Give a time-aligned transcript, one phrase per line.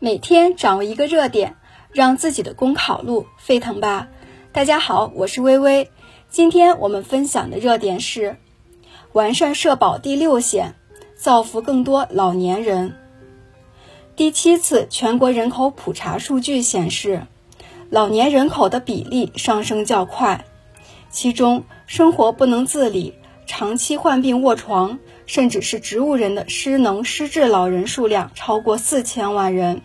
[0.00, 1.56] 每天掌握一个热点，
[1.90, 4.06] 让自己的公考路沸腾吧！
[4.52, 5.90] 大家好，我是微微。
[6.30, 8.36] 今天我们分享的热点是
[9.12, 10.76] 完善社保第六险，
[11.16, 12.94] 造福更多老年人。
[14.14, 17.26] 第七次全国人口普查数据显示，
[17.90, 20.44] 老年人口的比例上升较快，
[21.10, 23.14] 其中生活不能自理、
[23.46, 29.82] 长期患病卧床，甚至是植物人的失能失智老人数量超过四千万人。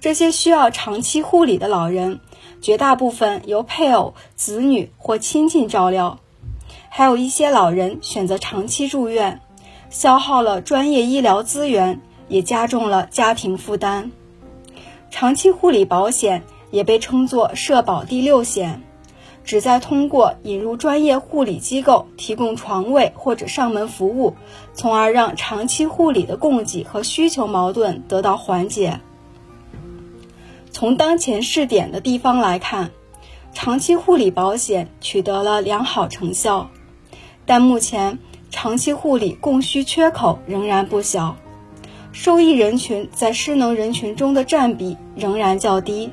[0.00, 2.20] 这些需要长期护理的老人，
[2.60, 6.20] 绝大部分由配偶、子女或亲戚照料，
[6.88, 9.40] 还有一些老人选择长期住院，
[9.90, 14.12] 消耗了专业医疗资源，也加重了家庭负担。
[15.10, 18.84] 长期护理保险也被称作社保第六险，
[19.42, 24.34] 旨在通过引入专业护理机构提供床位或者上门服务，
[24.74, 29.00] 从而让长期护理的供给和需求矛盾得到缓解。
[30.78, 32.92] 从当前试点的地方来看，
[33.52, 36.70] 长期护理保险取得了良好成效，
[37.44, 38.20] 但目前
[38.52, 41.34] 长期护理供需缺口仍然不小，
[42.12, 46.12] 受益人群在失能人群中的占比仍然较低。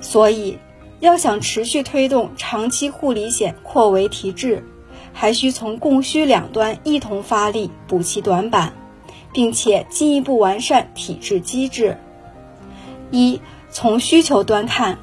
[0.00, 0.56] 所以，
[1.00, 4.64] 要想持续推动长期护理险扩围提质，
[5.12, 8.72] 还需从供需两端一同发力补齐短板，
[9.32, 11.98] 并且进一步完善体制机制。
[13.10, 14.98] 一从需求端看，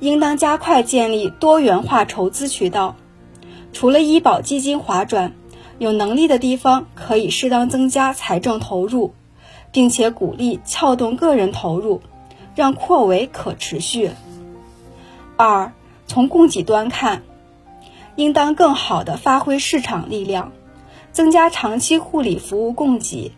[0.00, 2.96] 应当加快建立多元化筹资渠道。
[3.72, 5.32] 除了医保基金划转，
[5.78, 9.14] 有能力的地方可以适当增加财政投入，
[9.72, 12.02] 并且鼓励撬动个人投入，
[12.54, 14.10] 让扩围可持续。
[15.36, 15.72] 二
[16.06, 17.22] 从供给端看，
[18.14, 20.52] 应当更好地发挥市场力量，
[21.10, 23.32] 增加长期护理服务供给。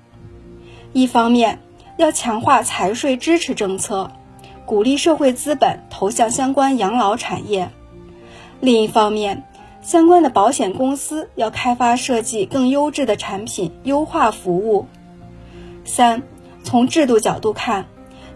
[0.93, 1.61] 一方面，
[1.97, 4.11] 要强化财税支持政策，
[4.67, 7.69] 鼓励社会资本投向相关养老产业；
[8.61, 9.45] 另一方面，
[9.81, 14.87] 相关的保险公司要开发设计更优质的产品，优化服务。
[15.85, 16.25] 三，
[16.65, 17.87] 从制度角度看，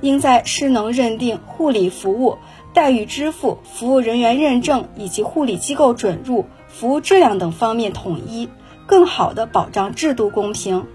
[0.03, 2.39] 应在失能认定、护理服务
[2.73, 8.49] 待遇支付、服务人员认证以及护理机构准入、服务质量等方面统一，
[8.87, 10.87] 更好的保障制度公平。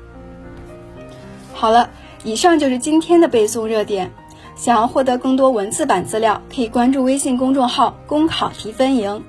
[1.54, 1.90] 好了。
[2.24, 4.12] 以上就是今天的背诵热点。
[4.56, 9.24] 想要获得更多文字版资料，可以关注微信公众号“公考提分营”。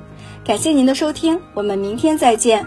[0.45, 2.65] 感谢您的收听，我们明天再见。